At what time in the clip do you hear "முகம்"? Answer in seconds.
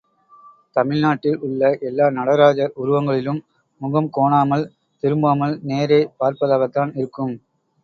3.81-4.09